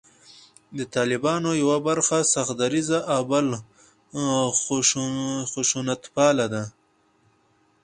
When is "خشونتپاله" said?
5.53-6.45